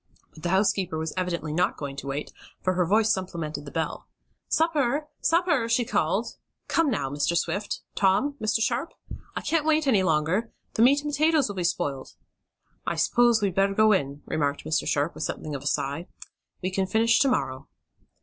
[0.33, 4.07] But the housekeeper was evidently not going to wait, for her voice supplemented the bell.
[4.47, 5.07] "Supper!
[5.21, 6.37] Sup per!" she called.
[6.67, 7.37] "Come now, Mr.
[7.37, 8.61] Swift; Tom, Mr.
[8.63, 8.95] Sharp!
[9.35, 10.49] I can't wait any longer!
[10.73, 12.15] The meat and potatoes will be spoiled!"
[12.83, 14.87] "I s'pose we'd better go in," remarked Mr.
[14.87, 16.07] Sharp, with something of a sigh.
[16.63, 17.67] "We can finish to morrow."